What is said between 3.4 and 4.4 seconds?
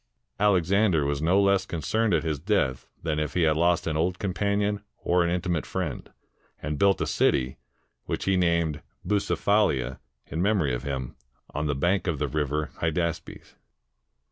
had lost an old